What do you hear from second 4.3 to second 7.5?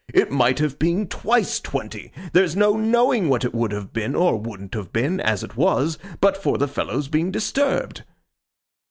wouldn't have been, as it was, but for the fellows' being